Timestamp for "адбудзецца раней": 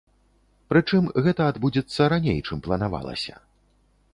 1.53-2.39